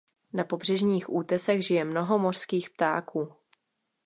Na 0.33 0.43
pobřežních 0.43 1.09
útesech 1.13 1.67
žije 1.67 1.85
mnoho 1.85 2.19
mořských 2.19 2.69
ptáků. 2.69 3.33